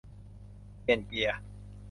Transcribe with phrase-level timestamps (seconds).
[0.81, 1.41] เปลี่ยนเกียร์